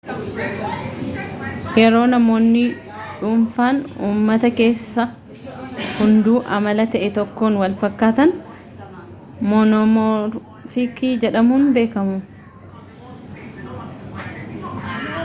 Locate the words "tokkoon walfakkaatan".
7.19-8.33